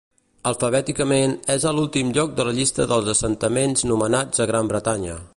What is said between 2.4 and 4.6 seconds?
la llista dels assentaments nomenats a